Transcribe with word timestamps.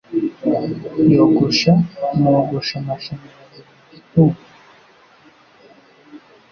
Yogosha 1.15 1.73
nogosha 2.21 2.75
amashanyarazi 2.81 3.59
buri 3.67 3.79
gitondo. 3.93 4.39